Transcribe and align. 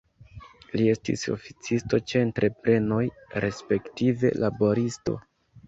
Li 0.79 0.87
estis 0.93 1.25
oficisto 1.33 1.99
ĉe 2.13 2.23
entreprenoj, 2.29 3.03
respektive 3.47 4.35
laboristo. 4.43 5.21